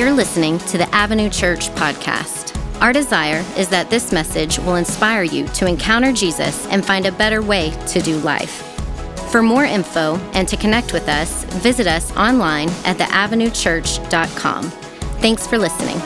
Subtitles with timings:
[0.00, 2.58] You're listening to the Avenue Church podcast.
[2.80, 7.12] Our desire is that this message will inspire you to encounter Jesus and find a
[7.12, 8.62] better way to do life.
[9.30, 14.70] For more info and to connect with us, visit us online at theavenuechurch.com.
[15.20, 15.96] Thanks for listening.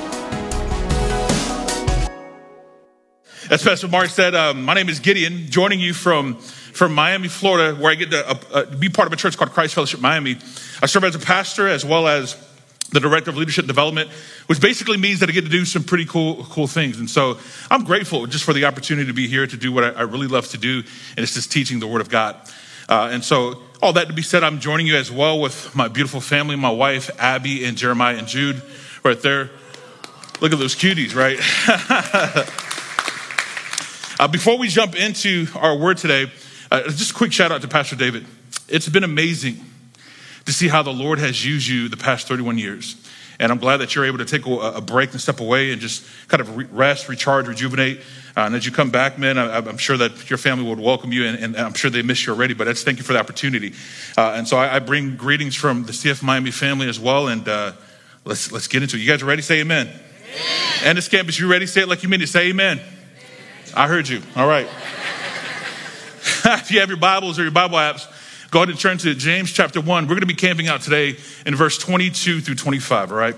[3.49, 7.81] As Pastor Mark said, um, my name is Gideon, joining you from, from Miami, Florida,
[7.81, 10.37] where I get to uh, uh, be part of a church called Christ Fellowship Miami.
[10.83, 12.37] I serve as a pastor as well as
[12.91, 14.11] the director of leadership development,
[14.47, 16.99] which basically means that I get to do some pretty cool, cool things.
[16.99, 17.39] And so
[17.71, 20.27] I'm grateful just for the opportunity to be here to do what I, I really
[20.27, 20.79] love to do,
[21.17, 22.37] and it's just teaching the Word of God.
[22.89, 25.89] Uh, and so, all that to be said, I'm joining you as well with my
[25.89, 28.63] beautiful family, my wife, Abby, and Jeremiah and Jude,
[29.03, 29.51] right there.
[30.41, 31.39] Look at those cuties, right?
[34.21, 36.31] uh, before we jump into our word today,
[36.71, 38.27] uh, just a quick shout out to Pastor David.
[38.69, 39.65] It's been amazing
[40.47, 42.97] to see how the Lord has used you the past 31 years.
[43.39, 46.05] And I'm glad that you're able to take a, break and step away and just
[46.29, 47.99] kind of rest, recharge, rejuvenate.
[48.37, 51.13] Uh, and as you come back, man, I, am sure that your family would welcome
[51.13, 52.55] you, and, and, I'm sure they miss you already.
[52.55, 53.75] But that's thank you for the opportunity.
[54.17, 57.29] Uh, and so I, I, bring greetings from the CF Miami family as well.
[57.29, 57.73] And uh,
[58.25, 59.01] let's let's get into it.
[59.01, 59.43] You guys ready?
[59.43, 59.89] Say amen.
[59.89, 60.01] amen.
[60.85, 61.67] And this campus, you ready?
[61.67, 62.29] Say it like you mean it.
[62.29, 62.79] Say amen.
[62.79, 63.75] amen.
[63.77, 64.23] I heard you.
[64.37, 64.67] All right.
[66.45, 68.07] if you have your Bibles or your Bible apps,
[68.55, 70.05] Go ahead and turn to James chapter 1.
[70.05, 73.35] We're going to be camping out today in verse 22 through 25, all right?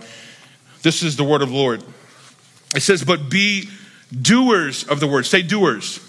[0.83, 1.83] This is the word of the Lord.
[2.75, 3.71] It says, But be
[4.13, 5.25] doers of the word.
[5.25, 6.01] Say doers.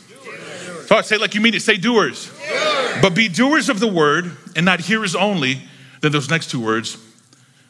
[0.89, 1.07] doers.
[1.07, 1.61] Say like you mean it.
[1.61, 2.29] Say doers.
[2.29, 3.01] doers.
[3.01, 5.61] But be doers of the word and not hearers only.
[6.01, 6.97] Then those next two words,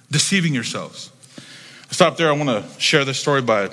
[0.10, 1.12] deceiving yourselves.
[1.92, 2.30] Stop there.
[2.30, 3.70] I want to share this story by, uh,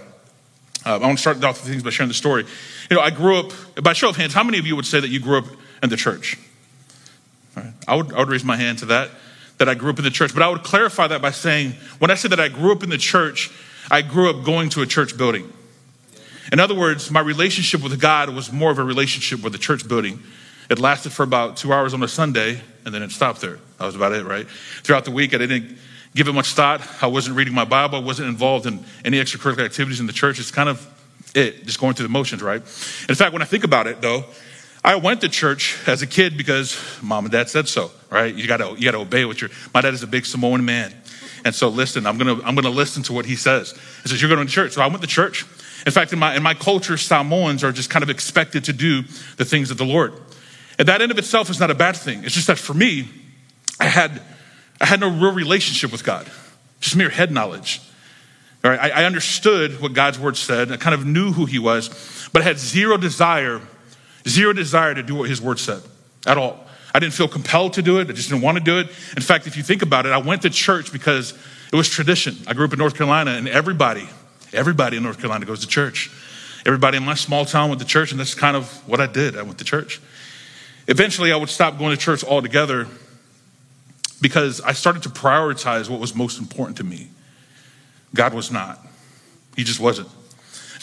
[0.84, 2.44] I want to start off the things by sharing the story.
[2.90, 5.00] You know, I grew up, by show of hands, how many of you would say
[5.00, 5.46] that you grew up
[5.82, 6.36] in the church?
[7.86, 9.10] I, would, I would raise my hand to that,
[9.58, 10.34] that I grew up in the church.
[10.34, 12.90] But I would clarify that by saying, when I say that I grew up in
[12.90, 13.50] the church,
[13.90, 15.52] I grew up going to a church building.
[16.52, 19.86] In other words, my relationship with God was more of a relationship with the church
[19.88, 20.22] building.
[20.70, 23.58] It lasted for about two hours on a Sunday, and then it stopped there.
[23.78, 24.46] That was about it, right?
[24.82, 25.76] Throughout the week, I didn't
[26.14, 26.80] give it much thought.
[27.02, 27.98] I wasn't reading my Bible.
[27.98, 30.38] I wasn't involved in any extracurricular activities in the church.
[30.38, 30.86] It's kind of
[31.34, 32.60] it, just going through the motions, right?
[33.08, 34.24] In fact, when I think about it, though,
[34.84, 38.34] I went to church as a kid because mom and dad said so, right?
[38.34, 40.94] You gotta, you gotta obey what your, my dad is a big Samoan man.
[41.42, 43.72] And so listen, I'm gonna, I'm gonna listen to what he says.
[44.02, 44.72] He says, you're going to church.
[44.72, 45.46] So I went to church.
[45.86, 49.02] In fact, in my, in my culture, Samoans are just kind of expected to do
[49.36, 50.12] the things of the Lord.
[50.78, 52.24] And that in of itself is not a bad thing.
[52.24, 53.08] It's just that for me,
[53.80, 54.20] I had,
[54.80, 56.30] I had no real relationship with God,
[56.80, 57.80] just mere head knowledge.
[58.62, 60.72] All right, I, I understood what God's word said.
[60.72, 63.60] I kind of knew who he was, but I had zero desire
[64.26, 65.82] Zero desire to do what his word said
[66.26, 66.64] at all.
[66.94, 68.08] I didn't feel compelled to do it.
[68.08, 68.86] I just didn't want to do it.
[69.16, 71.36] In fact, if you think about it, I went to church because
[71.72, 72.36] it was tradition.
[72.46, 74.08] I grew up in North Carolina, and everybody,
[74.52, 76.10] everybody in North Carolina goes to church.
[76.64, 79.36] Everybody in my small town went to church, and that's kind of what I did.
[79.36, 80.00] I went to church.
[80.86, 82.86] Eventually, I would stop going to church altogether
[84.20, 87.08] because I started to prioritize what was most important to me.
[88.14, 88.78] God was not,
[89.56, 90.08] He just wasn't.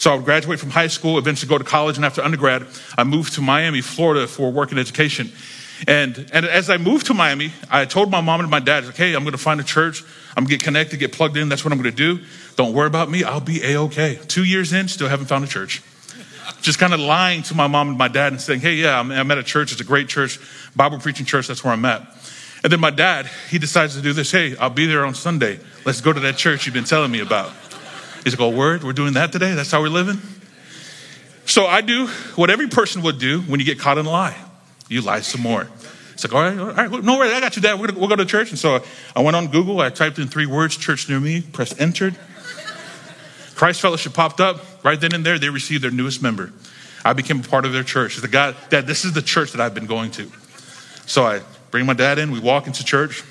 [0.02, 2.66] So I would graduate from high school, eventually go to college, and after undergrad,
[2.98, 5.30] I moved to Miami, Florida for work and education.
[5.86, 8.96] And, and as I moved to Miami, I told my mom and my dad, like,
[8.96, 10.02] hey, I'm going to find a church.
[10.30, 11.48] I'm going to get connected, get plugged in.
[11.48, 12.20] That's what I'm going to do.
[12.56, 13.22] Don't worry about me.
[13.22, 14.18] I'll be A-OK.
[14.26, 15.84] Two years in, still haven't found a church.
[16.62, 19.12] Just kind of lying to my mom and my dad and saying, hey, yeah, I'm,
[19.12, 19.70] I'm at a church.
[19.70, 20.40] It's a great church,
[20.74, 21.46] Bible preaching church.
[21.46, 22.00] That's where I'm at.
[22.64, 24.32] And then my dad, he decides to do this.
[24.32, 25.60] Hey, I'll be there on Sunday.
[25.84, 27.52] Let's go to that church you've been telling me about.
[28.24, 29.54] He's like, oh, word, we're doing that today?
[29.54, 30.18] That's how we're living?
[31.44, 32.06] So I do
[32.36, 34.36] what every person would do when you get caught in a lie.
[34.88, 35.68] You lie some more.
[36.12, 37.80] It's like, all right, all right, no worries, I got you, Dad.
[37.80, 38.50] We're gonna, we'll go to church.
[38.50, 38.84] And so
[39.16, 42.16] I went on Google, I typed in three words, church near me, pressed entered.
[43.54, 44.64] Christ Fellowship popped up.
[44.84, 46.52] Right then and there, they received their newest member.
[47.04, 48.16] I became a part of their church.
[48.16, 50.30] The guy, Dad, this is the church that I've been going to.
[51.06, 51.40] So I
[51.70, 53.24] bring my dad in, we walk into church.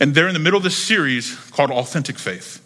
[0.00, 2.60] And they're in the middle of this series called Authentic Faith.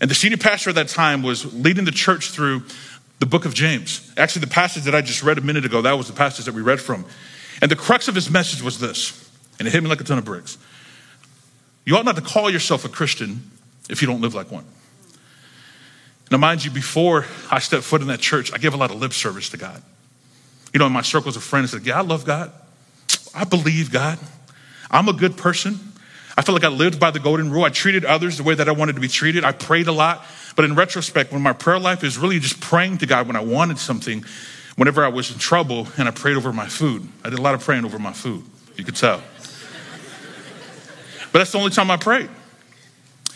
[0.00, 2.62] And the senior pastor at that time was leading the church through
[3.18, 4.12] the book of James.
[4.16, 6.54] Actually, the passage that I just read a minute ago, that was the passage that
[6.54, 7.04] we read from.
[7.62, 10.18] And the crux of his message was this, and it hit me like a ton
[10.18, 10.58] of bricks.
[11.86, 13.50] You ought not to call yourself a Christian
[13.88, 14.64] if you don't live like one.
[16.30, 18.98] Now, mind you, before I stepped foot in that church, I gave a lot of
[18.98, 19.80] lip service to God.
[20.74, 22.52] You know, in my circles of friends, I said, Yeah, I love God.
[23.34, 24.18] I believe God.
[24.90, 25.85] I'm a good person.
[26.36, 27.64] I felt like I lived by the golden rule.
[27.64, 29.44] I treated others the way that I wanted to be treated.
[29.44, 30.24] I prayed a lot.
[30.54, 33.40] But in retrospect, when my prayer life is really just praying to God when I
[33.40, 34.24] wanted something,
[34.76, 37.08] whenever I was in trouble, and I prayed over my food.
[37.24, 38.44] I did a lot of praying over my food.
[38.76, 39.22] You could tell.
[41.32, 42.28] but that's the only time I prayed.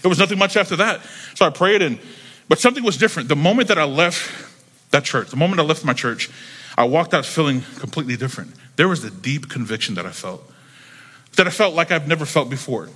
[0.03, 1.00] It was nothing much after that.
[1.35, 1.99] So I prayed, and
[2.49, 3.29] but something was different.
[3.29, 4.31] The moment that I left
[4.91, 6.31] that church, the moment I left my church,
[6.76, 8.55] I walked out feeling completely different.
[8.76, 10.50] There was a deep conviction that I felt,
[11.41, 12.91] that I felt like I've never felt before.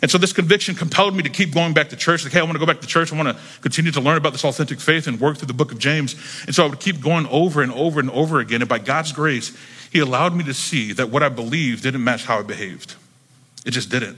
[0.00, 2.24] And so this conviction compelled me to keep going back to church.
[2.24, 3.12] Like, hey, I want to go back to church.
[3.12, 5.70] I want to continue to learn about this authentic faith and work through the book
[5.70, 6.16] of James.
[6.46, 8.62] And so I would keep going over and over and over again.
[8.62, 9.54] And by God's grace,
[9.92, 12.94] He allowed me to see that what I believed didn't match how I behaved.
[13.66, 14.16] It just didn't.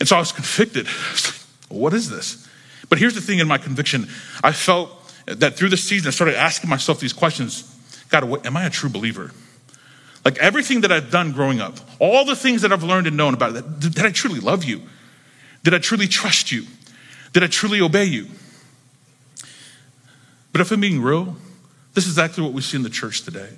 [0.00, 0.88] And so I was convicted.
[1.68, 2.48] what is this?
[2.88, 4.08] But here's the thing in my conviction
[4.42, 4.90] I felt
[5.26, 7.72] that through the season, I started asking myself these questions
[8.08, 9.30] God, what, am I a true believer?
[10.24, 13.34] Like everything that I've done growing up, all the things that I've learned and known
[13.34, 14.82] about it, did, did I truly love you?
[15.62, 16.64] Did I truly trust you?
[17.32, 18.26] Did I truly obey you?
[20.52, 21.36] But if I'm being real,
[21.94, 23.50] this is exactly what we see in the church today.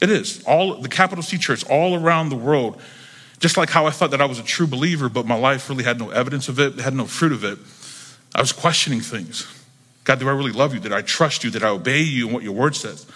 [0.00, 0.42] It is.
[0.44, 2.80] All the capital C church all around the world,
[3.40, 5.84] just like how I thought that I was a true believer, but my life really
[5.84, 7.58] had no evidence of it, had no fruit of it.
[8.34, 9.46] I was questioning things.
[10.04, 10.80] God, do I really love you?
[10.80, 11.50] Did I trust you?
[11.50, 13.06] Did I obey you and what your word says?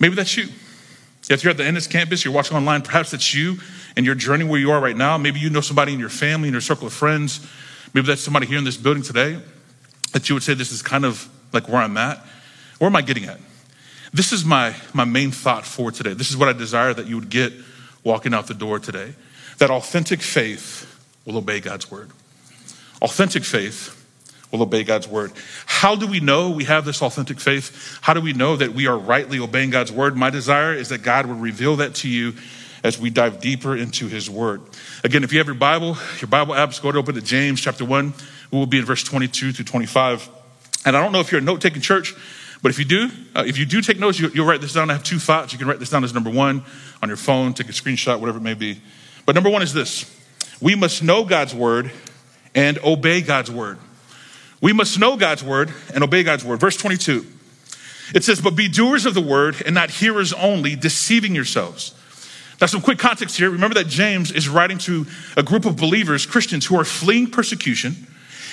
[0.00, 0.48] Maybe that's you.
[1.30, 3.58] If you're at the Ennis campus, you're watching online, perhaps that's you
[3.96, 5.18] and your journey where you are right now.
[5.18, 7.46] Maybe you know somebody in your family, in your circle of friends.
[7.92, 9.38] Maybe that's somebody here in this building today
[10.12, 12.24] that you would say, This is kind of like where I'm at.
[12.78, 13.38] Where am I getting at?
[14.12, 16.14] This is my, my main thought for today.
[16.14, 17.52] This is what I desire that you would get
[18.04, 19.14] walking out the door today.
[19.58, 20.86] That authentic faith
[21.26, 22.10] will obey God's word.
[23.02, 23.97] Authentic faith
[24.50, 25.32] will obey God's word.
[25.66, 27.98] How do we know we have this authentic faith?
[28.00, 30.16] How do we know that we are rightly obeying God's word?
[30.16, 32.34] My desire is that God would reveal that to you
[32.82, 34.62] as we dive deeper into his word.
[35.04, 37.84] Again, if you have your Bible, your Bible apps, go to open to James chapter
[37.84, 38.14] 1.
[38.50, 40.28] We will be in verse 22 to 25.
[40.86, 42.14] And I don't know if you're a note taking church,
[42.62, 44.90] but if you do, uh, if you do take notes, you, will write this down.
[44.90, 45.52] I have two thoughts.
[45.52, 46.62] You can write this down as number one
[47.02, 48.80] on your phone, take a screenshot, whatever it may be.
[49.26, 50.14] But number one is this
[50.60, 51.92] we must know God's word
[52.54, 53.78] and obey God's word.
[54.60, 56.60] We must know God's word and obey God's word.
[56.60, 57.24] Verse 22.
[58.14, 61.94] It says, But be doers of the word and not hearers only, deceiving yourselves.
[62.60, 63.50] Now, some quick context here.
[63.50, 65.06] Remember that James is writing to
[65.36, 67.94] a group of believers, Christians, who are fleeing persecution.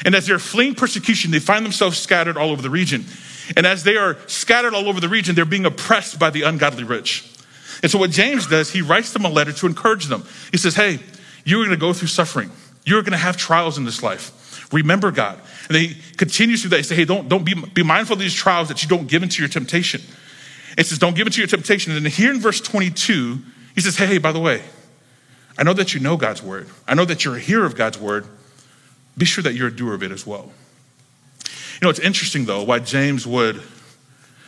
[0.04, 3.06] And as they're fleeing persecution, they find themselves scattered all over the region.
[3.56, 6.84] And as they are scattered all over the region, they're being oppressed by the ungodly
[6.84, 7.32] rich.
[7.82, 10.24] And so, what James does, he writes them a letter to encourage them.
[10.52, 11.00] He says, Hey,
[11.44, 12.52] you're going to go through suffering,
[12.86, 14.72] you're going to have trials in this life.
[14.74, 15.40] Remember God.
[15.68, 16.78] And he continues through that.
[16.78, 19.24] He says, hey, don't, don't be, be mindful of these trials that you don't give
[19.24, 20.02] into your temptation.
[20.78, 21.96] It says, don't give into your temptation.
[21.96, 23.40] And then here in verse 22,
[23.74, 24.62] he says, hey, hey, by the way,
[25.58, 26.68] I know that you know God's word.
[26.88, 28.28] I know that you're a hearer of God's word.
[29.18, 30.52] Be sure that you're a doer of it as well.
[31.46, 33.62] You know, it's interesting though why James would,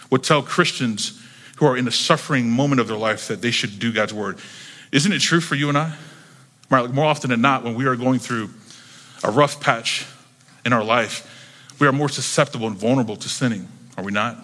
[0.10, 1.22] would tell Christians
[1.58, 4.38] who are in a suffering moment of their life that they should do God's word.
[4.92, 5.94] Isn't it true for you and I?
[6.70, 8.50] More often than not, when we are going through
[9.24, 10.06] a rough patch
[10.68, 13.68] in our life, we are more susceptible and vulnerable to sinning,
[13.98, 14.38] are we not?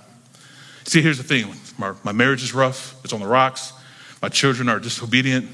[0.85, 3.73] See, here's the thing my, my marriage is rough, it's on the rocks.
[4.21, 5.49] My children are disobedient.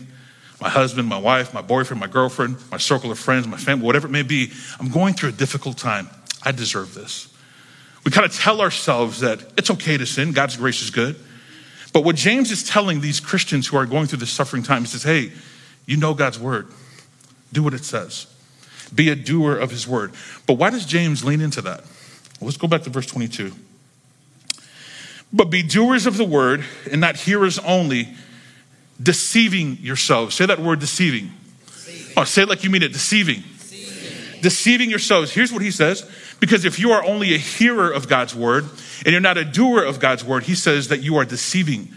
[0.61, 4.07] My husband, my wife, my boyfriend, my girlfriend, my circle of friends, my family, whatever
[4.07, 6.07] it may be, I'm going through a difficult time.
[6.43, 7.33] I deserve this.
[8.05, 11.15] We kind of tell ourselves that it's okay to sin, God's grace is good.
[11.93, 14.87] But what James is telling these Christians who are going through this suffering time, he
[14.87, 15.31] says, hey,
[15.87, 16.67] you know God's word,
[17.51, 18.27] do what it says.
[18.93, 20.13] Be a doer of his word.
[20.47, 21.81] But why does James lean into that?
[22.39, 23.53] Well, let's go back to verse 22.
[25.31, 28.09] But be doers of the word and not hearers only,
[29.01, 30.35] deceiving yourselves.
[30.35, 31.31] Say that word deceiving.
[31.67, 32.13] deceiving.
[32.17, 33.43] Oh, say it like you mean it deceiving.
[33.57, 34.41] deceiving.
[34.41, 35.31] Deceiving yourselves.
[35.31, 38.63] Here's what he says because if you are only a hearer of God's word
[39.05, 41.89] and you're not a doer of God's word, he says that you are deceiving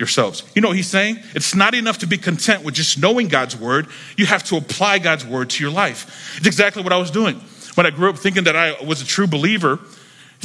[0.00, 0.42] yourselves.
[0.54, 1.20] You know what he's saying?
[1.34, 3.86] It's not enough to be content with just knowing God's word.
[4.16, 6.36] You have to apply God's word to your life.
[6.38, 7.36] It's exactly what I was doing.
[7.76, 9.78] When I grew up thinking that I was a true believer,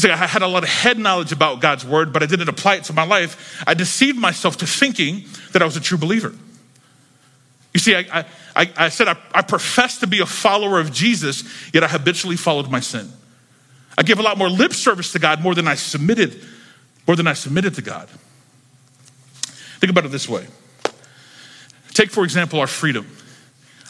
[0.04, 2.76] like I had a lot of head knowledge about God's word, but I didn't apply
[2.76, 3.64] it to my life.
[3.66, 6.34] I deceived myself to thinking that I was a true believer.
[7.74, 11.44] You see, I, I, I said I, I professed to be a follower of Jesus,
[11.74, 13.12] yet I habitually followed my sin.
[13.98, 16.42] I gave a lot more lip service to God more than I submitted,
[17.08, 18.10] more than I submitted to God.
[19.86, 20.48] Think about it this way.
[21.94, 23.06] Take, for example, our freedom.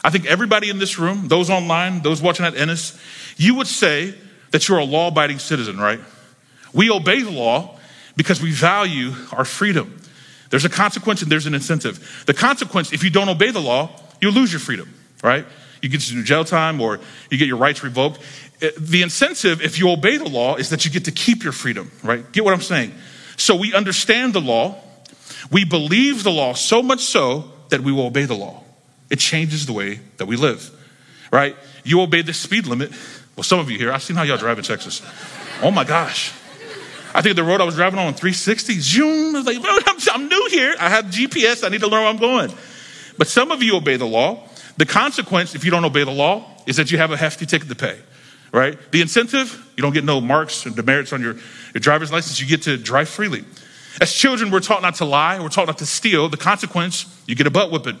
[0.04, 3.00] I think everybody in this room, those online, those watching at Ennis,
[3.38, 4.14] you would say
[4.50, 5.98] that you're a law abiding citizen, right?
[6.74, 7.78] We obey the law
[8.14, 9.98] because we value our freedom.
[10.50, 12.24] There's a consequence and there's an incentive.
[12.26, 13.88] The consequence, if you don't obey the law,
[14.20, 14.92] you lose your freedom,
[15.24, 15.46] right?
[15.80, 17.00] You get to jail time or
[17.30, 18.18] you get your rights revoked.
[18.62, 21.54] Uh, the incentive, if you obey the law, is that you get to keep your
[21.54, 22.30] freedom, right?
[22.32, 22.92] Get what I'm saying?
[23.38, 24.82] So we understand the law,
[25.50, 28.62] we believe the law so much so that we will obey the law.
[29.10, 30.70] It changes the way that we live.
[31.30, 31.56] right?
[31.84, 32.90] You obey the speed limit.
[33.36, 35.02] Well, some of you here, I've seen how y'all drive in Texas.
[35.62, 36.32] Oh my gosh.
[37.14, 40.48] I think the road I was driving on 360, zoom, I was like, I'm, new
[40.50, 40.74] here.
[40.78, 41.64] I have GPS.
[41.64, 42.52] I need to learn where I'm going.
[43.16, 44.46] But some of you obey the law.
[44.76, 47.68] The consequence, if you don't obey the law, is that you have a hefty ticket
[47.68, 47.98] to pay,
[48.52, 48.78] right?
[48.92, 51.34] The incentive, you don't get no marks and demerits on your,
[51.72, 52.38] your driver's license.
[52.40, 53.44] You get to drive freely.
[54.00, 55.40] As children, we're taught not to lie.
[55.40, 56.28] We're taught not to steal.
[56.28, 57.98] The consequence, you get a butt whipping.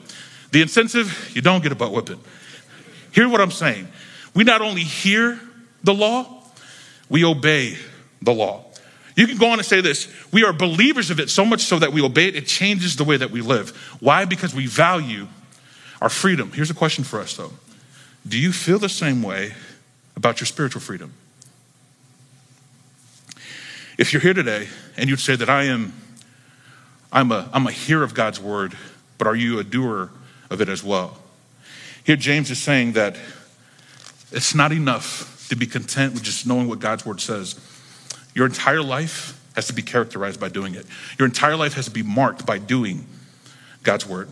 [0.52, 2.20] The incentive, you don't get a butt whipping.
[3.12, 3.88] Hear what I'm saying.
[4.34, 5.40] We not only hear
[5.82, 6.42] the law,
[7.08, 7.76] we obey
[8.20, 8.64] the law.
[9.14, 11.78] You can go on and say this we are believers of it so much so
[11.78, 13.70] that we obey it, it changes the way that we live.
[14.00, 14.26] Why?
[14.26, 15.26] Because we value
[16.02, 16.52] our freedom.
[16.52, 17.52] Here's a question for us though
[18.28, 19.54] Do you feel the same way
[20.14, 21.14] about your spiritual freedom?
[23.98, 25.94] If you're here today and you'd say that I am,
[27.10, 28.76] I'm a, I'm a hearer of God's word,
[29.16, 30.10] but are you a doer
[30.50, 31.16] of it as well?
[32.04, 33.16] Here, James is saying that
[34.32, 37.58] it's not enough to be content with just knowing what God's word says.
[38.34, 40.84] Your entire life has to be characterized by doing it.
[41.18, 43.06] Your entire life has to be marked by doing
[43.82, 44.28] God's word.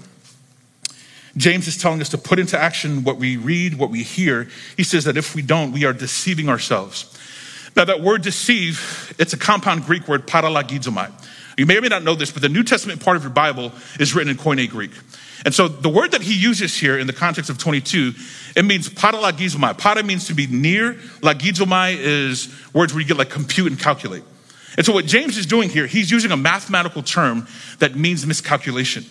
[1.38, 4.48] James is telling us to put into action what we read, what we hear.
[4.76, 7.13] He says that if we don't, we are deceiving ourselves.
[7.76, 11.10] Now, that word deceive, it's a compound Greek word, paralogizomai.
[11.56, 13.72] You may or may not know this, but the New Testament part of your Bible
[14.00, 14.92] is written in Koine Greek.
[15.44, 18.14] And so the word that he uses here in the context of 22,
[18.56, 19.76] it means paralogizomai.
[19.76, 20.94] Para means to be near.
[21.20, 24.22] Logizomai is words where you get like compute and calculate.
[24.76, 27.46] And so what James is doing here, he's using a mathematical term
[27.78, 29.04] that means miscalculation.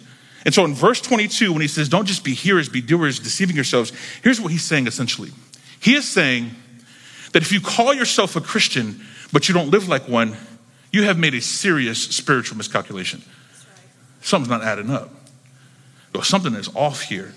[0.46, 3.56] And so in verse 22, when he says, don't just be hearers, be doers, deceiving
[3.56, 3.94] yourselves,
[4.24, 5.30] here's what he's saying essentially.
[5.80, 6.52] He is saying
[7.34, 10.38] that if you call yourself a Christian, but you don't live like one,
[10.92, 13.22] you have made a serious spiritual miscalculation.
[14.22, 15.10] Something's not adding up.
[16.22, 17.34] Something is off here.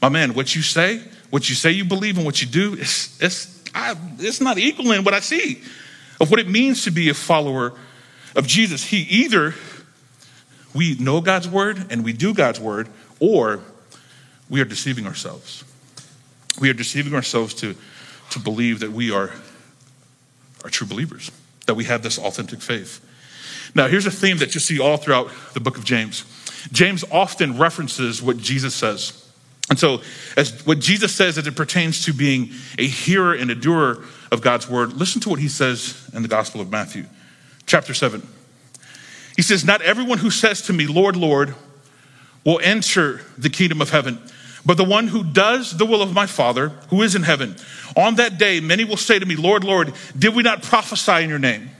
[0.00, 3.20] My man, what you say, what you say you believe, and what you do, it's,
[3.20, 5.60] it's, I, it's not equaling what I see
[6.20, 7.74] of what it means to be a follower
[8.36, 8.84] of Jesus.
[8.84, 9.54] He either
[10.74, 12.88] we know God's word and we do God's word,
[13.18, 13.60] or
[14.48, 15.64] we are deceiving ourselves.
[16.60, 17.74] We are deceiving ourselves to,
[18.30, 19.30] to believe that we are,
[20.64, 21.30] are true believers,
[21.66, 23.04] that we have this authentic faith.
[23.74, 26.24] Now, here's a theme that you see all throughout the book of James.
[26.72, 29.16] James often references what Jesus says.
[29.68, 30.02] And so,
[30.36, 34.42] as what Jesus says as it pertains to being a hearer and a doer of
[34.42, 37.04] God's word, listen to what he says in the Gospel of Matthew,
[37.66, 38.26] chapter 7.
[39.36, 41.54] He says, Not everyone who says to me, Lord, Lord,
[42.44, 44.18] will enter the kingdom of heaven,
[44.64, 47.56] but the one who does the will of my Father who is in heaven.
[47.96, 51.30] On that day, many will say to me, Lord, Lord, did we not prophesy in
[51.30, 51.70] your name?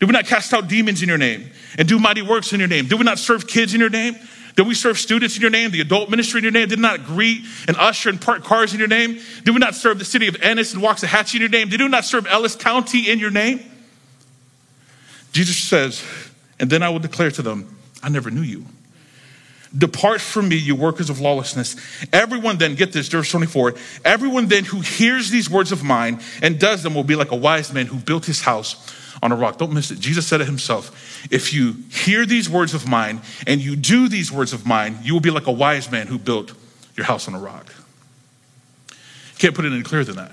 [0.00, 2.68] Did we not cast out demons in your name and do mighty works in your
[2.68, 2.86] name?
[2.86, 4.16] Did we not serve kids in your name?
[4.56, 6.68] Did we serve students in your name, the adult ministry in your name?
[6.68, 9.20] Did not greet and usher and park cars in your name?
[9.44, 11.68] Did we not serve the city of Ennis and Waxahachie in your name?
[11.68, 13.60] Did we not serve Ellis County in your name?
[15.32, 16.02] Jesus says,
[16.58, 18.66] and then I will declare to them, I never knew you.
[19.76, 21.76] Depart from me, you workers of lawlessness.
[22.12, 26.58] Everyone then, get this, verse 24, everyone then who hears these words of mine and
[26.58, 29.58] does them will be like a wise man who built his house on a rock.
[29.58, 29.98] Don't miss it.
[29.98, 31.26] Jesus said it himself.
[31.30, 35.12] If you hear these words of mine and you do these words of mine, you
[35.12, 36.54] will be like a wise man who built
[36.96, 37.74] your house on a rock.
[39.38, 40.32] Can't put it any clearer than that.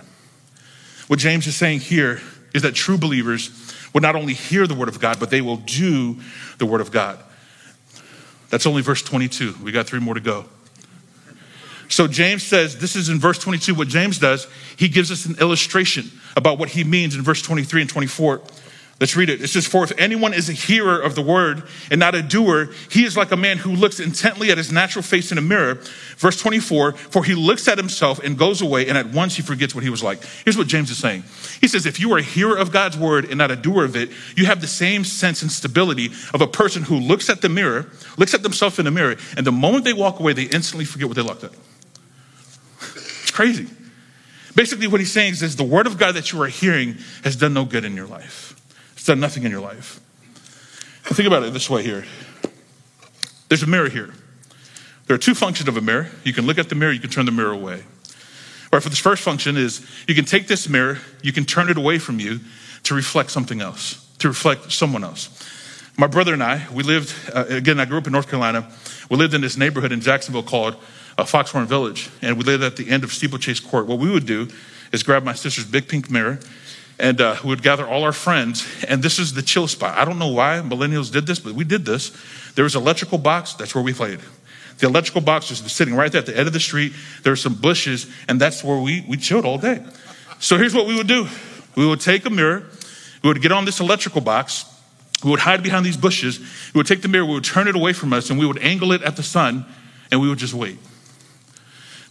[1.07, 2.21] What James is saying here
[2.53, 3.51] is that true believers
[3.93, 6.19] will not only hear the word of God, but they will do
[6.57, 7.19] the word of God.
[8.49, 9.55] That's only verse 22.
[9.63, 10.45] We got three more to go.
[11.87, 13.75] So James says, this is in verse 22.
[13.75, 17.81] What James does, he gives us an illustration about what he means in verse 23
[17.81, 18.41] and 24.
[18.97, 19.41] Let's read it.
[19.41, 22.69] It says, For if anyone is a hearer of the word and not a doer,
[22.89, 25.81] he is like a man who looks intently at his natural face in a mirror.
[26.15, 29.75] Verse 24, for he looks at himself and goes away, and at once he forgets
[29.75, 30.23] what he was like.
[30.45, 31.25] Here's what James is saying.
[31.59, 33.97] He says, If you are a hearer of God's word and not a doer of
[33.97, 37.49] it, you have the same sense and stability of a person who looks at the
[37.49, 37.87] mirror,
[38.17, 41.09] looks at themselves in the mirror, and the moment they walk away, they instantly forget
[41.09, 41.51] what they looked at.
[42.95, 43.67] It's crazy.
[44.55, 47.53] Basically, what he's saying is the word of God that you are hearing has done
[47.53, 48.54] no good in your life.
[49.05, 49.99] It's done nothing in your life.
[51.03, 52.05] Think about it this way here.
[53.49, 54.11] There's a mirror here.
[55.05, 56.09] There are two functions of a mirror.
[56.23, 57.83] You can look at the mirror, you can turn the mirror away.
[58.73, 61.77] Right, for this first function is you can take this mirror, you can turn it
[61.77, 62.39] away from you
[62.81, 65.29] to reflect something else, to reflect someone else.
[65.97, 68.67] My brother and I, we lived, uh, again, I grew up in North Carolina.
[69.11, 70.77] We lived in this neighborhood in Jacksonville called
[71.15, 73.85] uh, Foxhorn Village, and we lived at the end of Steeplechase Court.
[73.85, 74.47] What we would do
[74.91, 76.39] is grab my sister's big pink mirror
[76.97, 80.05] and uh, we would gather all our friends and this is the chill spot i
[80.05, 82.11] don't know why millennials did this but we did this
[82.55, 84.19] there was an electrical box that's where we played
[84.77, 86.93] The electrical box was sitting right there at the end of the street.
[87.23, 89.81] There were some bushes, and that's where we, we chilled all day.
[90.39, 91.27] So here's what we would do
[91.75, 92.63] we would take a mirror,
[93.23, 94.65] we would get on this electrical box,
[95.23, 96.39] we would hide behind these bushes,
[96.73, 98.59] we would take the mirror, we would turn it away from us, and we would
[98.59, 99.65] angle it at the sun,
[100.11, 100.77] and we would just wait.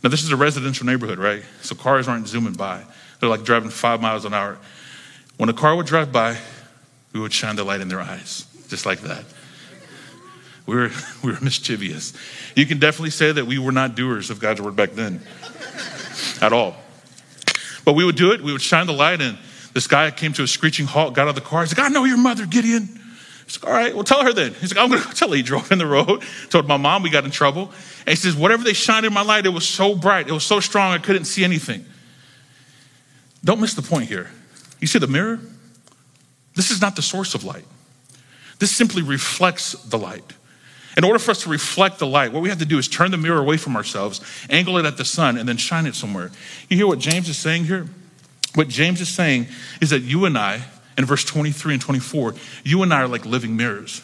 [0.02, 1.42] Now, this is a residential neighborhood, right?
[1.62, 2.82] So cars aren't zooming by.
[3.20, 4.58] They're like driving five miles an hour.
[5.36, 6.36] When a car would drive by,
[7.12, 9.24] we would shine the light in their eyes, just like that.
[10.66, 10.90] We were,
[11.22, 12.12] we were mischievous.
[12.54, 15.20] You can definitely say that we were not doers of God's word back then
[16.40, 16.76] at all.
[17.84, 19.38] But we would do it, we would shine the light, and
[19.74, 21.62] this guy came to a screeching halt, got out of the car.
[21.62, 23.00] He's like, I know your mother, Gideon.
[23.44, 24.54] He's like, all right, well, tell her then.
[24.54, 25.36] He's like, I'm going to tell her.
[25.36, 27.70] He drove in the road, told my mom we got in trouble.
[28.06, 30.44] And he says, whatever they shined in my light, it was so bright, it was
[30.44, 31.84] so strong, I couldn't see anything.
[33.44, 34.30] Don't miss the point here.
[34.84, 35.40] You see the mirror?
[36.54, 37.64] This is not the source of light.
[38.58, 40.34] This simply reflects the light.
[40.98, 43.10] In order for us to reflect the light, what we have to do is turn
[43.10, 46.30] the mirror away from ourselves, angle it at the sun, and then shine it somewhere.
[46.68, 47.86] You hear what James is saying here?
[48.56, 49.46] What James is saying
[49.80, 50.62] is that you and I,
[50.98, 54.00] in verse 23 and 24, you and I are like living mirrors.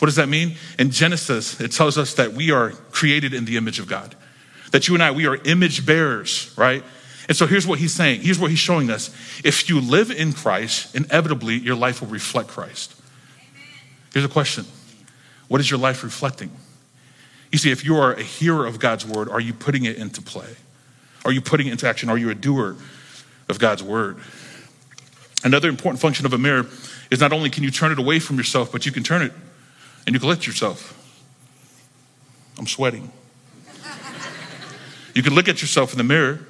[0.00, 0.56] What does that mean?
[0.78, 4.14] In Genesis, it tells us that we are created in the image of God.
[4.72, 6.84] That you and I, we are image bearers, right?
[7.28, 8.20] And so here's what he's saying.
[8.20, 9.08] Here's what he's showing us.
[9.44, 12.94] If you live in Christ, inevitably your life will reflect Christ.
[14.12, 14.66] Here's a question
[15.48, 16.50] What is your life reflecting?
[17.50, 20.20] You see, if you are a hearer of God's word, are you putting it into
[20.20, 20.56] play?
[21.24, 22.08] Are you putting it into action?
[22.08, 22.76] Are you a doer
[23.48, 24.18] of God's word?
[25.44, 26.66] Another important function of a mirror
[27.10, 29.32] is not only can you turn it away from yourself, but you can turn it
[30.06, 31.00] and you can at yourself.
[32.58, 33.10] I'm sweating.
[35.14, 36.40] You can look at yourself in the mirror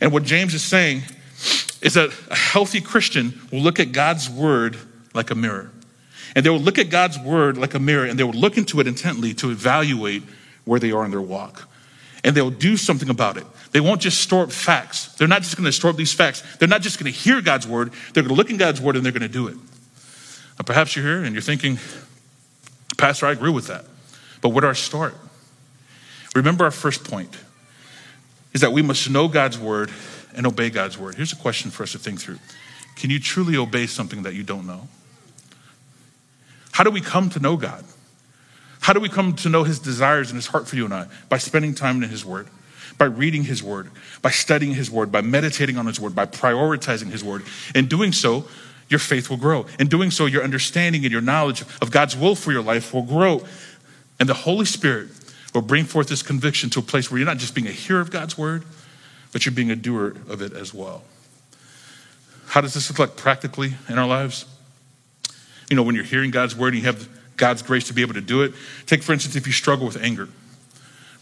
[0.00, 1.02] and what James is saying
[1.82, 4.76] is that a healthy Christian will look at God's word
[5.14, 5.70] like a mirror.
[6.34, 8.80] And they will look at God's word like a mirror and they will look into
[8.80, 10.22] it intently to evaluate
[10.64, 11.68] where they are in their walk.
[12.24, 13.46] And they'll do something about it.
[13.72, 15.14] They won't just store up facts.
[15.14, 16.42] They're not just going to store up these facts.
[16.56, 17.92] They're not just going to hear God's word.
[18.12, 19.54] They're going to look in God's word and they're going to do it.
[19.54, 21.78] Now, perhaps you're here and you're thinking,
[22.98, 23.84] Pastor, I agree with that.
[24.40, 25.14] But where do I start?
[26.34, 27.36] Remember our first point
[28.56, 29.90] is that we must know God's word
[30.34, 31.14] and obey God's word.
[31.14, 32.38] Here's a question for us to think through
[32.96, 34.88] Can you truly obey something that you don't know?
[36.72, 37.84] How do we come to know God?
[38.80, 41.06] How do we come to know his desires and his heart for you and I?
[41.28, 42.48] By spending time in his word,
[42.96, 43.90] by reading his word,
[44.22, 47.42] by studying his word, by meditating on his word, by prioritizing his word.
[47.74, 48.46] In doing so,
[48.88, 49.66] your faith will grow.
[49.78, 53.02] In doing so, your understanding and your knowledge of God's will for your life will
[53.02, 53.44] grow.
[54.18, 55.10] And the Holy Spirit
[55.56, 58.00] will bring forth this conviction to a place where you're not just being a hearer
[58.00, 58.64] of God's word,
[59.32, 61.02] but you're being a doer of it as well.
[62.46, 64.44] How does this look like practically in our lives?
[65.68, 68.14] You know, when you're hearing God's word and you have God's grace to be able
[68.14, 68.52] to do it.
[68.86, 70.28] Take, for instance, if you struggle with anger.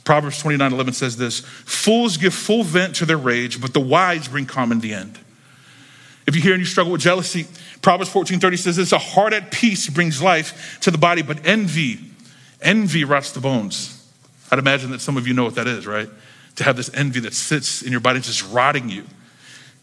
[0.05, 4.29] Proverbs 29 11 says this Fools give full vent to their rage, but the wise
[4.29, 5.19] bring calm in the end.
[6.27, 7.47] If you hear and you struggle with jealousy,
[7.83, 11.47] Proverbs 14 30 says this A heart at peace brings life to the body, but
[11.47, 12.01] envy,
[12.61, 13.94] envy rots the bones.
[14.51, 16.09] I'd imagine that some of you know what that is, right?
[16.57, 19.05] To have this envy that sits in your body just rotting you.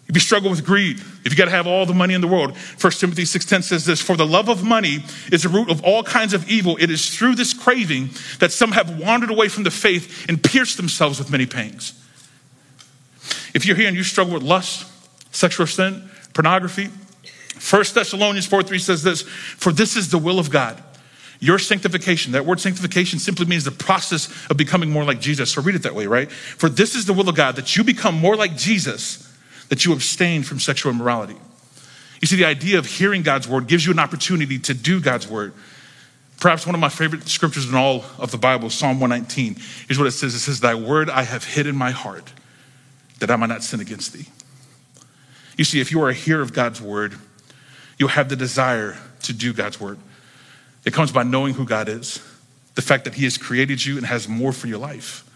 [0.08, 2.28] If you struggle with greed, if you got to have all the money in the
[2.28, 5.82] world, 1 Timothy 6:10 says this, "For the love of money is the root of
[5.84, 6.76] all kinds of evil.
[6.82, 10.78] It is through this craving that some have wandered away from the faith and pierced
[10.78, 11.94] themselves with many pangs."
[13.54, 14.86] If you're here and you struggle with lust,
[15.32, 16.90] sexual sin, pornography,
[17.60, 19.24] 1 Thessalonians 4:3 says this,
[19.58, 20.82] "For this is the will of God,
[21.42, 25.52] your sanctification, that word sanctification simply means the process of becoming more like Jesus.
[25.52, 26.32] So read it that way, right?
[26.32, 29.28] For this is the will of God, that you become more like Jesus,
[29.70, 31.36] that you abstain from sexual immorality.
[32.22, 35.28] You see, the idea of hearing God's word gives you an opportunity to do God's
[35.28, 35.54] word.
[36.40, 39.58] Perhaps one of my favorite scriptures in all of the Bible, Psalm 119,
[39.90, 40.36] is what it says.
[40.36, 42.32] It says, Thy word I have hid in my heart,
[43.20, 44.28] that I might not sin against thee.
[45.58, 47.16] You see, if you are a hearer of God's word,
[47.98, 49.98] you'll have the desire to do God's word.
[50.86, 52.20] It comes by knowing who God is,
[52.76, 55.28] the fact that He has created you and has more for your life.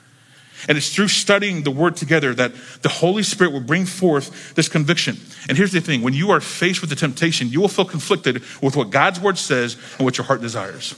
[0.68, 4.70] And it's through studying the word together that the Holy Spirit will bring forth this
[4.70, 5.18] conviction.
[5.48, 8.42] And here's the thing when you are faced with the temptation, you will feel conflicted
[8.62, 10.96] with what God's word says and what your heart desires.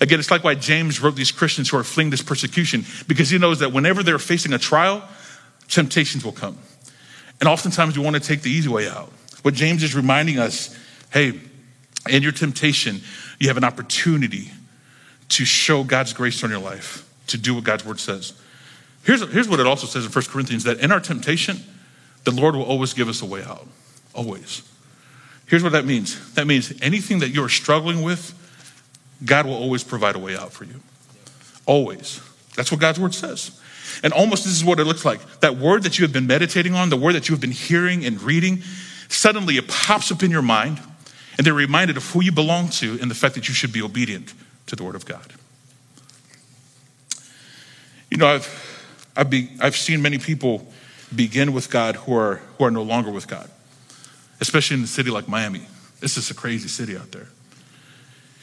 [0.00, 3.38] Again, it's like why James wrote these Christians who are fleeing this persecution, because he
[3.38, 5.02] knows that whenever they're facing a trial,
[5.68, 6.58] temptations will come.
[7.40, 9.10] And oftentimes we want to take the easy way out.
[9.42, 10.76] What James is reminding us
[11.12, 11.40] hey,
[12.10, 13.00] in your temptation,
[13.38, 14.50] you have an opportunity
[15.30, 18.32] to show God's grace on your life, to do what God's word says.
[19.04, 21.58] Here's, here's what it also says in 1 Corinthians that in our temptation,
[22.24, 23.66] the Lord will always give us a way out.
[24.14, 24.62] Always.
[25.46, 28.34] Here's what that means that means anything that you're struggling with,
[29.24, 30.80] God will always provide a way out for you.
[31.66, 32.20] Always.
[32.56, 33.60] That's what God's word says.
[34.02, 35.20] And almost this is what it looks like.
[35.40, 38.04] That word that you have been meditating on, the word that you have been hearing
[38.04, 38.62] and reading,
[39.08, 40.80] suddenly it pops up in your mind,
[41.36, 43.82] and they're reminded of who you belong to and the fact that you should be
[43.82, 44.32] obedient
[44.66, 45.32] to the word of God.
[48.10, 50.66] You know, I've, I've, be, I've seen many people
[51.14, 53.50] begin with God who are, who are no longer with God,
[54.40, 55.66] especially in a city like Miami.
[56.00, 57.28] This is a crazy city out there.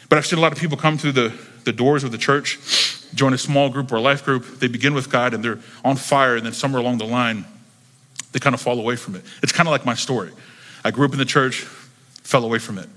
[0.10, 2.60] But I've seen a lot of people come through the, the doors of the church,
[3.16, 4.60] join a small group or a life group.
[4.60, 7.46] They begin with God and they're on fire, and then somewhere along the line,
[8.32, 9.24] they kind of fall away from it.
[9.42, 10.32] It's kind of like my story.
[10.84, 11.66] I grew up in the church,
[12.24, 12.90] fell away from it.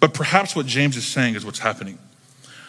[0.00, 1.98] But perhaps what James is saying is what's happening.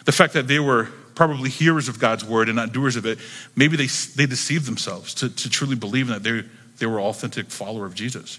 [0.04, 3.18] The fact that they were probably hearers of God's word and not doers of it,
[3.56, 6.44] maybe they, they deceived themselves to, to truly believe that they,
[6.78, 8.38] they were authentic follower of Jesus.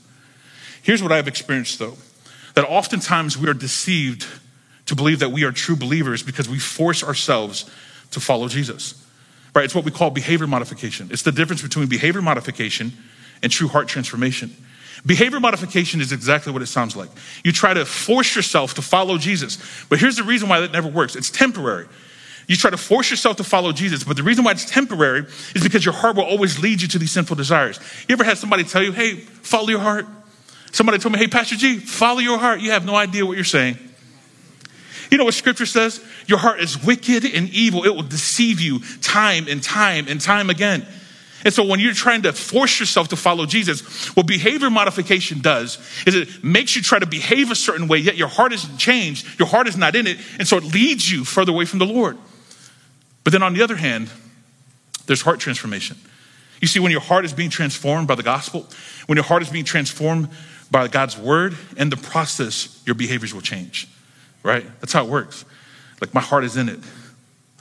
[0.81, 1.97] Here's what I've experienced though
[2.53, 4.25] that oftentimes we are deceived
[4.87, 7.69] to believe that we are true believers because we force ourselves
[8.11, 9.05] to follow Jesus.
[9.53, 9.65] Right?
[9.65, 11.09] It's what we call behavior modification.
[11.11, 12.93] It's the difference between behavior modification
[13.43, 14.55] and true heart transformation.
[15.05, 17.09] Behavior modification is exactly what it sounds like.
[17.43, 19.57] You try to force yourself to follow Jesus.
[19.89, 21.87] But here's the reason why that never works it's temporary.
[22.47, 25.61] You try to force yourself to follow Jesus, but the reason why it's temporary is
[25.61, 27.77] because your heart will always lead you to these sinful desires.
[28.07, 30.05] You ever had somebody tell you, hey, follow your heart?
[30.71, 32.61] Somebody told me, hey, Pastor G, follow your heart.
[32.61, 33.77] You have no idea what you're saying.
[35.11, 36.03] You know what scripture says?
[36.25, 37.85] Your heart is wicked and evil.
[37.85, 40.85] It will deceive you time and time and time again.
[41.45, 45.77] And so when you're trying to force yourself to follow Jesus, what behavior modification does
[46.05, 49.39] is it makes you try to behave a certain way, yet your heart isn't changed,
[49.39, 51.85] your heart is not in it, and so it leads you further away from the
[51.85, 52.17] Lord.
[53.23, 54.09] But then on the other hand,
[55.05, 55.97] there's heart transformation.
[56.61, 58.67] You see, when your heart is being transformed by the gospel,
[59.05, 60.29] when your heart is being transformed
[60.71, 63.87] by God's word, and the process, your behaviors will change
[64.47, 64.65] right?
[64.79, 65.45] That's how it works.
[66.01, 66.79] Like my heart is in it.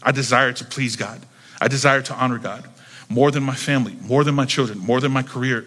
[0.02, 1.20] I desire to please God.
[1.60, 2.64] I desire to honor God
[3.08, 5.64] more than my family, more than my children, more than my career.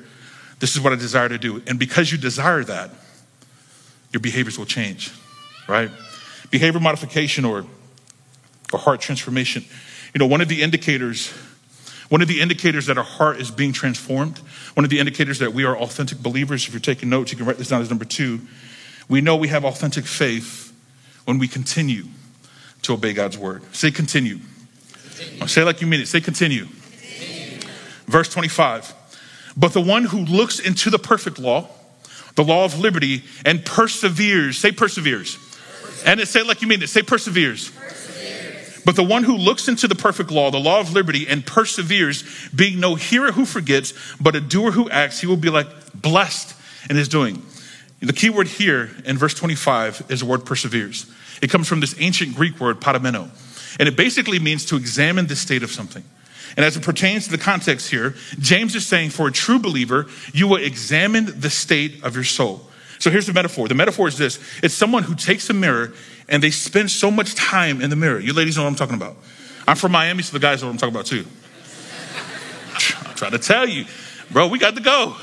[0.59, 1.61] This is what I desire to do.
[1.67, 2.91] And because you desire that,
[4.11, 5.13] your behaviors will change,
[5.67, 5.89] right?
[6.49, 7.65] Behavior modification or,
[8.73, 9.63] or heart transformation.
[10.13, 11.29] You know, one of the indicators,
[12.09, 14.39] one of the indicators that our heart is being transformed,
[14.73, 17.45] one of the indicators that we are authentic believers, if you're taking notes, you can
[17.45, 18.41] write this down as number two.
[19.07, 20.73] We know we have authentic faith
[21.25, 22.05] when we continue
[22.81, 23.63] to obey God's word.
[23.75, 24.39] Say continue.
[25.17, 25.47] continue.
[25.47, 26.07] Say like you mean it.
[26.07, 26.67] Say continue.
[28.09, 28.93] Verse 25.
[29.55, 31.67] But the one who looks into the perfect law,
[32.35, 35.35] the law of liberty, and perseveres, say perseveres.
[35.35, 36.03] perseveres.
[36.05, 36.89] And it say like you mean it.
[36.89, 37.69] Say perseveres.
[37.69, 38.81] perseveres.
[38.83, 42.23] But the one who looks into the perfect law, the law of liberty, and perseveres,
[42.55, 46.55] being no hearer who forgets, but a doer who acts, he will be like blessed
[46.89, 47.43] in his doing.
[47.99, 51.05] The key word here in verse 25 is the word perseveres.
[51.43, 53.29] It comes from this ancient Greek word, parameno,
[53.77, 56.03] and it basically means to examine the state of something.
[56.57, 60.07] And as it pertains to the context here, James is saying for a true believer,
[60.33, 62.61] you will examine the state of your soul.
[62.99, 63.67] So here's the metaphor.
[63.67, 65.93] The metaphor is this it's someone who takes a mirror
[66.27, 68.19] and they spend so much time in the mirror.
[68.19, 69.15] You ladies know what I'm talking about.
[69.67, 71.25] I'm from Miami, so the guys know what I'm talking about too.
[73.07, 73.85] I'm trying to tell you,
[74.31, 75.15] bro, we got to go.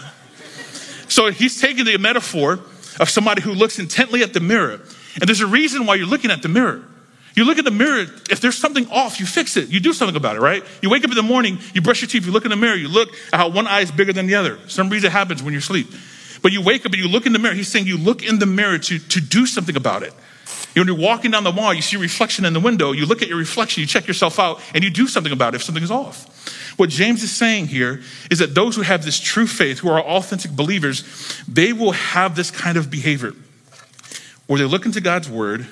[1.09, 2.61] So he's taking the metaphor
[2.99, 4.81] of somebody who looks intently at the mirror
[5.21, 6.83] and there's a reason why you're looking at the mirror.
[7.37, 9.69] You look at the mirror, if there's something off, you fix it.
[9.69, 10.65] You do something about it, right?
[10.81, 12.75] You wake up in the morning, you brush your teeth, you look in the mirror,
[12.75, 14.59] you look at how one eye is bigger than the other.
[14.69, 15.89] Some reason it happens when you sleep.
[16.41, 17.55] But you wake up and you look in the mirror.
[17.55, 20.15] He's saying you look in the mirror to, to do something about it.
[20.75, 23.29] When you're walking down the mall, you see reflection in the window, you look at
[23.29, 25.91] your reflection, you check yourself out, and you do something about it if something is
[25.91, 26.75] off.
[26.79, 30.01] What James is saying here is that those who have this true faith, who are
[30.01, 31.05] authentic believers,
[31.49, 33.33] they will have this kind of behavior
[34.47, 35.67] where they look into God's word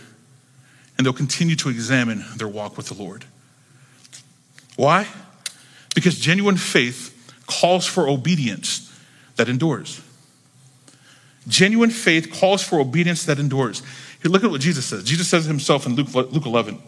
[0.97, 3.25] and they'll continue to examine their walk with the Lord.
[4.77, 5.07] Why?
[5.95, 7.11] Because genuine faith
[7.47, 8.93] calls for obedience
[9.37, 10.01] that endures.
[11.47, 13.83] Genuine faith calls for obedience that endures.
[14.23, 15.05] Here, look at what Jesus says.
[15.05, 16.81] Jesus says himself in Luke, Luke 11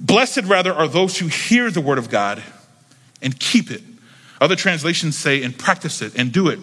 [0.00, 2.42] Blessed rather are those who hear the word of God
[3.20, 3.82] and keep it.
[4.40, 6.60] Other translations say and practice it and do it.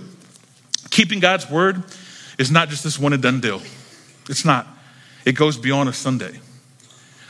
[0.90, 1.84] Keeping God's word
[2.38, 3.62] is not just this one and done deal.
[4.30, 4.68] It's not.
[5.26, 6.40] It goes beyond a Sunday.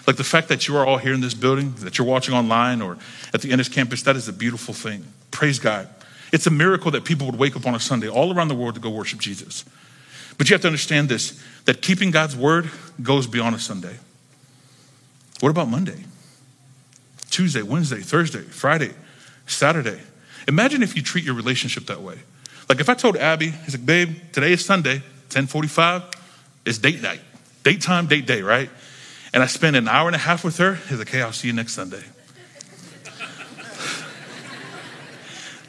[0.06, 2.82] Like the fact that you are all here in this building, that you're watching online
[2.82, 2.98] or
[3.34, 5.04] at the Ennis campus, that is a beautiful thing.
[5.32, 5.90] Praise God.
[6.32, 8.76] It's a miracle that people would wake up on a Sunday all around the world
[8.76, 9.66] to go worship Jesus.
[10.38, 12.70] But you have to understand this that keeping God's word
[13.02, 13.98] goes beyond a Sunday.
[15.40, 16.06] What about Monday?
[17.30, 18.92] Tuesday, Wednesday, Thursday, Friday,
[19.48, 20.00] Saturday.
[20.48, 22.20] Imagine if you treat your relationship that way.
[22.70, 25.00] Like if I told Abby, he's like, babe, today is Sunday,
[25.32, 26.04] 1045,
[26.66, 27.20] it's date night,
[27.66, 28.70] date time, date day, right?
[29.34, 30.76] And I spend an hour and a half with her.
[30.88, 32.02] He's like, hey, I'll see you next Sunday.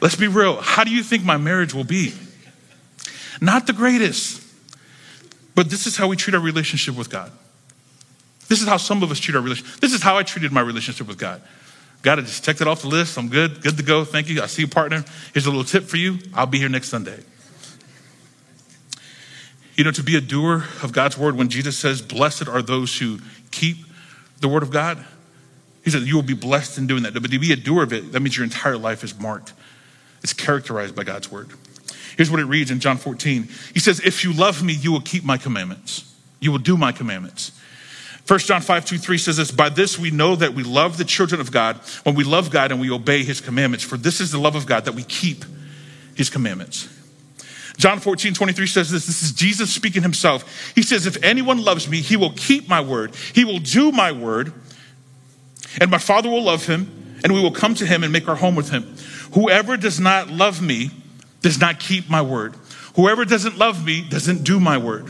[0.01, 0.61] Let's be real.
[0.61, 2.13] How do you think my marriage will be?
[3.41, 4.41] Not the greatest,
[5.55, 7.31] but this is how we treat our relationship with God.
[8.47, 9.79] This is how some of us treat our relationship.
[9.81, 11.41] This is how I treated my relationship with God.
[12.05, 13.17] I just checked it off the list.
[13.17, 14.05] I'm good, good to go.
[14.05, 14.41] Thank you.
[14.41, 15.03] I see you, partner.
[15.33, 16.19] Here's a little tip for you.
[16.33, 17.21] I'll be here next Sunday.
[19.77, 22.97] You know, to be a doer of God's word, when Jesus says, Blessed are those
[22.97, 23.19] who
[23.51, 23.77] keep
[24.39, 25.05] the word of God,
[25.83, 27.13] he said, You will be blessed in doing that.
[27.13, 29.53] But to be a doer of it, that means your entire life is marked,
[30.23, 31.51] it's characterized by God's word.
[32.17, 33.47] Here's what it reads in John 14.
[33.73, 36.11] He says, If you love me, you will keep my commandments.
[36.39, 37.51] You will do my commandments.
[38.27, 41.05] 1 John 5, 2, 3 says this By this we know that we love the
[41.05, 43.85] children of God when we love God and we obey his commandments.
[43.85, 45.45] For this is the love of God that we keep
[46.15, 46.89] his commandments.
[47.77, 49.05] John 14, 23 says this.
[49.05, 50.73] This is Jesus speaking himself.
[50.73, 54.11] He says, If anyone loves me, he will keep my word, he will do my
[54.11, 54.51] word,
[55.79, 58.35] and my Father will love him, and we will come to him and make our
[58.35, 58.95] home with him.
[59.33, 60.89] Whoever does not love me
[61.41, 62.55] does not keep my word.
[62.95, 65.07] Whoever doesn't love me doesn't do my word.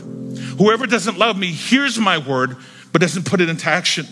[0.58, 2.56] Whoever doesn't love me hears my word,
[2.92, 4.06] but doesn't put it into action.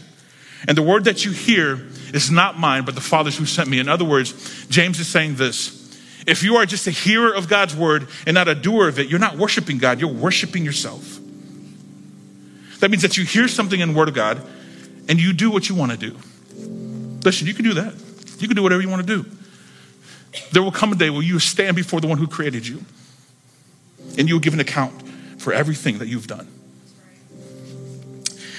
[0.67, 1.75] And the word that you hear
[2.15, 3.79] is not mine, but the Father's who sent me.
[3.79, 5.86] In other words, James is saying this
[6.27, 9.09] if you are just a hearer of God's word and not a doer of it,
[9.09, 11.19] you're not worshiping God, you're worshiping yourself.
[12.81, 14.43] That means that you hear something in the word of God
[15.09, 16.17] and you do what you want to do.
[17.25, 17.95] Listen, you can do that.
[18.39, 19.29] You can do whatever you want to do.
[20.53, 22.85] There will come a day where you stand before the one who created you
[24.19, 24.95] and you will give an account
[25.39, 26.47] for everything that you've done.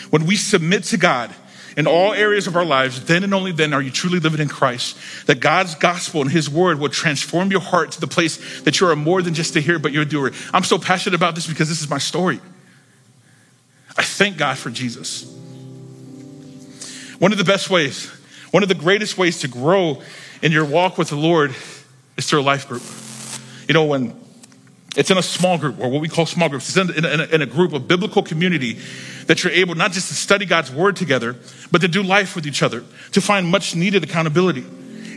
[0.09, 1.35] When we submit to God,
[1.77, 4.49] in all areas of our lives, then and only then are you truly living in
[4.49, 4.97] Christ.
[5.27, 8.87] That God's gospel and his word will transform your heart to the place that you
[8.87, 10.31] are more than just a hearer, but you're a doer.
[10.53, 12.41] I'm so passionate about this because this is my story.
[13.95, 15.31] I thank God for Jesus.
[17.19, 18.07] One of the best ways,
[18.51, 20.01] one of the greatest ways to grow
[20.41, 21.55] in your walk with the Lord
[22.17, 22.83] is through a life group.
[23.67, 24.19] You know, when
[24.97, 26.75] it's in a small group, or what we call small groups.
[26.75, 28.79] It's in, in, a, in, a, group of biblical community
[29.27, 31.35] that you're able not just to study God's word together,
[31.71, 34.65] but to do life with each other, to find much needed accountability.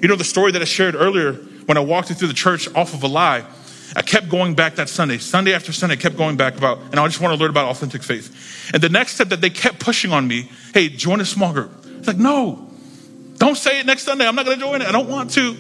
[0.03, 1.33] You know, the story that I shared earlier
[1.65, 3.43] when I walked through the church off of a lie,
[3.97, 5.17] I kept going back that Sunday.
[5.17, 7.71] Sunday after Sunday, I kept going back about, and I just want to learn about
[7.71, 8.71] authentic faith.
[8.75, 11.73] And the next step that they kept pushing on me, hey, join a small group.
[11.99, 12.71] It's like, no,
[13.39, 14.29] don't say it next Sunday.
[14.29, 14.89] I'm not going to join it.
[14.89, 15.57] I don't want to.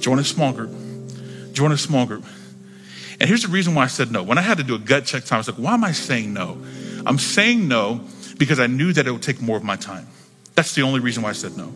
[0.00, 0.70] Join a small group.
[1.52, 2.24] Join a small group.
[3.24, 4.22] And here's the reason why I said no.
[4.22, 5.92] When I had to do a gut check time, I was like, why am I
[5.92, 6.62] saying no?
[7.06, 8.02] I'm saying no
[8.36, 10.06] because I knew that it would take more of my time.
[10.54, 11.72] That's the only reason why I said no.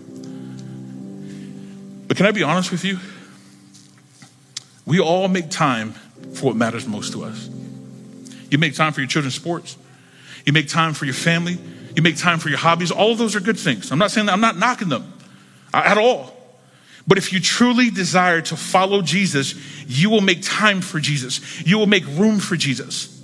[2.06, 2.98] But can I be honest with you?
[4.84, 5.92] We all make time
[6.34, 7.48] for what matters most to us.
[8.50, 9.78] You make time for your children's sports.
[10.44, 11.56] You make time for your family.
[11.96, 12.90] You make time for your hobbies.
[12.90, 13.90] All of those are good things.
[13.90, 15.14] I'm not saying that, I'm not knocking them
[15.72, 16.37] uh, at all.
[17.08, 19.54] But if you truly desire to follow Jesus,
[19.86, 21.66] you will make time for Jesus.
[21.66, 23.18] You will make room for Jesus.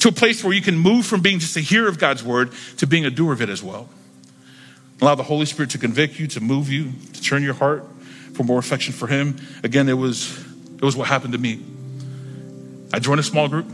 [0.00, 2.52] To a place where you can move from being just a hearer of God's word
[2.78, 3.88] to being a doer of it as well.
[5.00, 7.84] Allow the Holy Spirit to convict you, to move you, to turn your heart
[8.32, 9.36] for more affection for Him.
[9.62, 10.36] Again, it was,
[10.74, 11.62] it was what happened to me.
[12.92, 13.66] I joined a small group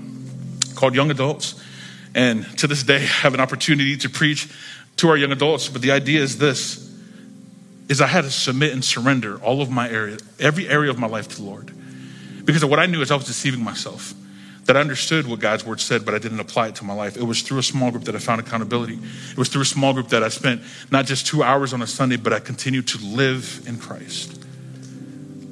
[0.74, 1.62] called Young Adults.
[2.14, 4.52] And to this day, I have an opportunity to preach
[4.96, 5.68] to our young adults.
[5.68, 6.89] But the idea is this
[7.90, 11.08] is I had to submit and surrender all of my area, every area of my
[11.08, 11.72] life to the Lord.
[12.44, 14.14] Because what I knew is I was deceiving myself.
[14.66, 17.16] That I understood what God's word said, but I didn't apply it to my life.
[17.16, 18.96] It was through a small group that I found accountability.
[19.32, 21.86] It was through a small group that I spent not just two hours on a
[21.86, 24.40] Sunday, but I continued to live in Christ.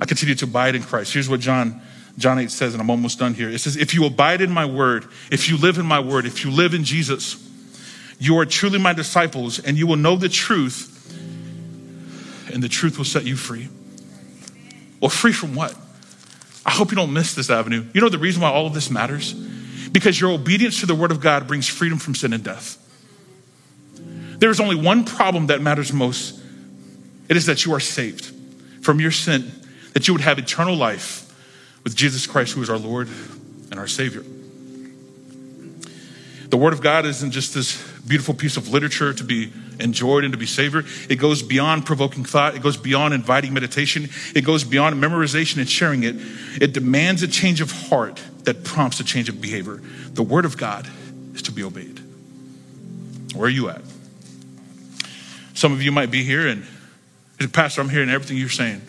[0.00, 1.12] I continued to abide in Christ.
[1.12, 1.82] Here's what John
[2.18, 3.48] John 8 says, and I'm almost done here.
[3.48, 6.44] It says, If you abide in my word, if you live in my word, if
[6.44, 7.44] you live in Jesus,
[8.18, 10.97] you are truly my disciples, and you will know the truth,
[12.52, 13.68] and the truth will set you free.
[15.00, 15.74] Well, free from what?
[16.66, 17.84] I hope you don't miss this avenue.
[17.94, 19.32] You know the reason why all of this matters?
[19.32, 22.76] Because your obedience to the word of God brings freedom from sin and death.
[24.38, 26.38] There is only one problem that matters most
[27.28, 28.32] it is that you are saved
[28.80, 29.52] from your sin,
[29.92, 31.24] that you would have eternal life
[31.84, 33.08] with Jesus Christ, who is our Lord
[33.70, 34.24] and our Savior.
[36.48, 40.32] The Word of God isn't just this beautiful piece of literature to be enjoyed and
[40.32, 40.86] to be savored.
[41.08, 42.54] It goes beyond provoking thought.
[42.54, 44.08] It goes beyond inviting meditation.
[44.34, 46.16] It goes beyond memorization and sharing it.
[46.60, 49.80] It demands a change of heart that prompts a change of behavior.
[50.12, 50.88] The Word of God
[51.34, 52.00] is to be obeyed.
[53.34, 53.82] Where are you at?
[55.54, 56.64] Some of you might be here and,
[57.52, 58.82] Pastor, I'm hearing everything you're saying.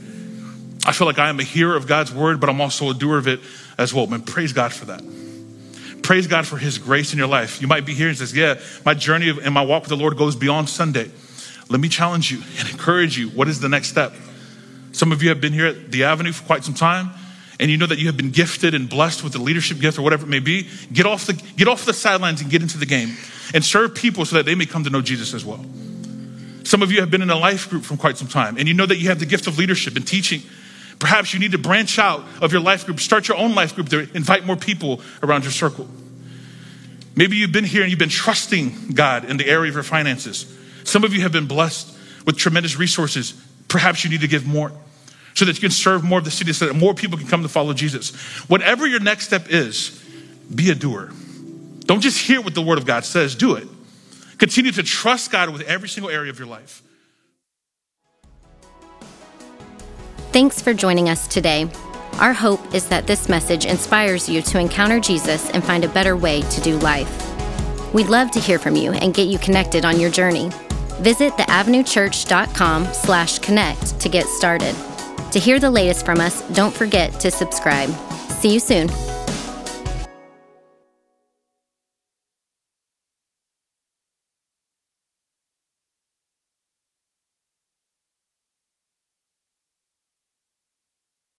[0.85, 3.17] I feel like I am a hearer of God's Word, but I'm also a doer
[3.17, 3.41] of it
[3.77, 4.07] as well.
[4.07, 5.01] Man, praise God for that
[6.09, 7.61] praise God for His grace in your life.
[7.61, 10.17] You might be here and says, "Yeah, my journey and my walk with the Lord
[10.17, 11.11] goes beyond Sunday."
[11.69, 13.29] Let me challenge you and encourage you.
[13.29, 14.11] What is the next step?
[14.91, 17.11] Some of you have been here at the Avenue for quite some time,
[17.59, 20.01] and you know that you have been gifted and blessed with a leadership gift or
[20.01, 20.67] whatever it may be.
[20.91, 23.15] Get off the, get off the sidelines and get into the game
[23.53, 25.63] and serve people so that they may come to know Jesus as well.
[26.63, 28.73] Some of you have been in a life group for quite some time, and you
[28.73, 30.41] know that you have the gift of leadership and teaching.
[30.99, 33.89] Perhaps you need to branch out of your life group, start your own life group
[33.89, 35.87] to invite more people around your circle.
[37.15, 40.45] Maybe you've been here and you've been trusting God in the area of your finances.
[40.83, 43.33] Some of you have been blessed with tremendous resources.
[43.67, 44.71] Perhaps you need to give more
[45.33, 47.43] so that you can serve more of the city so that more people can come
[47.43, 48.15] to follow Jesus.
[48.49, 50.03] Whatever your next step is,
[50.53, 51.11] be a doer.
[51.85, 53.67] Don't just hear what the word of God says, do it.
[54.37, 56.81] Continue to trust God with every single area of your life.
[60.31, 61.67] Thanks for joining us today.
[62.19, 66.15] Our hope is that this message inspires you to encounter Jesus and find a better
[66.15, 67.09] way to do life.
[67.95, 70.51] We'd love to hear from you and get you connected on your journey.
[70.99, 74.75] Visit theavenuechurch.com slash connect to get started.
[75.31, 77.89] To hear the latest from us, don't forget to subscribe.
[78.39, 78.87] See you soon.